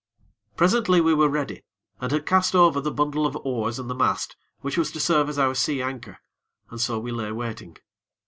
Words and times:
Presently 0.55 0.99
we 0.99 1.13
were 1.13 1.29
ready, 1.29 1.63
and 1.99 2.11
had 2.11 2.25
cast 2.25 2.55
over 2.55 2.81
the 2.81 2.89
bundle 2.89 3.27
of 3.27 3.35
oars 3.43 3.77
and 3.77 3.87
the 3.87 3.93
mast, 3.93 4.35
which 4.61 4.75
was 4.75 4.89
to 4.93 4.99
serve 4.99 5.29
as 5.29 5.37
our 5.37 5.53
sea 5.53 5.79
anchor, 5.79 6.17
and 6.71 6.81
so 6.81 6.97
we 6.97 7.11
lay 7.11 7.31
waiting. 7.31 7.77